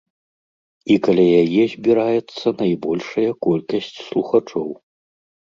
І 0.93 0.97
каля 1.07 1.25
яе 1.43 1.63
збіраецца 1.75 2.47
найбольшая 2.63 3.29
колькасць 3.49 3.93
слухачоў. 4.07 4.67